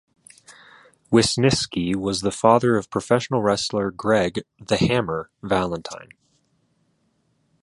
Wisniski 1.11 1.95
was 1.95 2.21
the 2.21 2.31
father 2.31 2.75
of 2.75 2.89
professional 2.89 3.43
wrestler 3.43 3.91
Greg 3.91 4.41
"The 4.57 4.77
Hammer" 4.77 5.29
Valentine. 5.43 6.09